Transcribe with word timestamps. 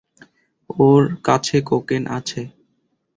ওর 0.79 1.03
কাছে 1.23 1.57
কোকেন 1.61 2.03
আছে। 2.17 2.41